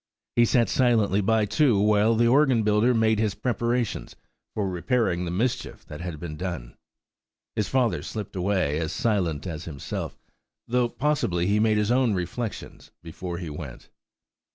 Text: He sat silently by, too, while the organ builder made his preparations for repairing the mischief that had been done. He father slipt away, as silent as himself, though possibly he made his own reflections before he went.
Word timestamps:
He 0.35 0.45
sat 0.45 0.67
silently 0.67 1.21
by, 1.21 1.45
too, 1.45 1.79
while 1.79 2.15
the 2.15 2.25
organ 2.25 2.63
builder 2.63 2.91
made 2.91 3.19
his 3.19 3.35
preparations 3.35 4.15
for 4.55 4.67
repairing 4.67 5.25
the 5.25 5.29
mischief 5.29 5.85
that 5.85 6.01
had 6.01 6.19
been 6.19 6.37
done. 6.37 6.75
He 7.55 7.61
father 7.61 8.01
slipt 8.01 8.35
away, 8.35 8.79
as 8.79 8.91
silent 8.91 9.45
as 9.45 9.65
himself, 9.65 10.17
though 10.67 10.89
possibly 10.89 11.45
he 11.45 11.59
made 11.59 11.77
his 11.77 11.91
own 11.91 12.15
reflections 12.15 12.89
before 13.03 13.37
he 13.37 13.51
went. 13.51 13.89